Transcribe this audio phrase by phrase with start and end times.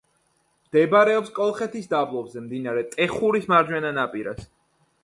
[0.69, 4.47] მდებარეობს კოლხეთის დაბლობზე, მდინარე ტეხურის მარჯვენა ნაპირას.